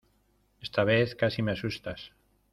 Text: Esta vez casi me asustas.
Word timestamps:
Esta 0.63 0.83
vez 0.83 1.13
casi 1.13 1.43
me 1.43 1.51
asustas. 1.51 2.11